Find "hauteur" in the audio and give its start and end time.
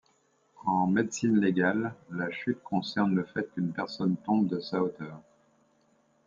4.81-5.21